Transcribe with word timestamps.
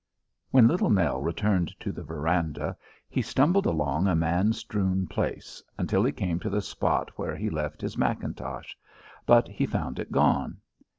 When 0.49 0.67
Little 0.67 0.89
Nell 0.89 1.21
returned 1.21 1.79
to 1.79 1.91
the 1.91 2.01
veranda 2.01 2.75
he 3.07 3.21
stumbled 3.21 3.67
along 3.67 4.07
a 4.07 4.15
man 4.15 4.51
strewn 4.51 5.05
place, 5.05 5.61
until 5.77 6.03
he 6.03 6.11
came 6.11 6.39
to 6.39 6.49
the 6.49 6.63
spot 6.63 7.11
where 7.19 7.35
he 7.35 7.51
left 7.51 7.81
his 7.81 7.99
mackintosh; 7.99 8.75
but 9.27 9.47
he 9.47 9.67
found 9.67 9.99
it 9.99 10.11
gone. 10.11 10.59